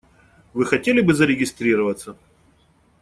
[0.55, 2.17] Вы хотели бы зарегистрироваться?